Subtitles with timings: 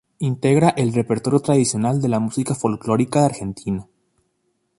[0.17, 3.87] Integra el repertorio tradicional de la música folclórica de Argentina.